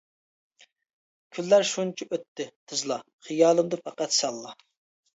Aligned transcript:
كۈنلەر 1.37 1.69
شۇنچە 1.73 2.09
ئۆتتى 2.11 2.49
تېزلا، 2.51 3.01
خىيالىمدا 3.31 3.85
پەقەت 3.89 4.21
سەنلا. 4.21 4.61